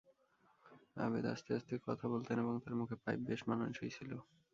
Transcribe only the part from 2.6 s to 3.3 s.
তাঁর মুখে পাইপ